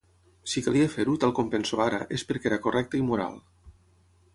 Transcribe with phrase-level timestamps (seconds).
[0.53, 3.41] Si calia fer-ho, tal com penso ara, és perquè era correcte i moral.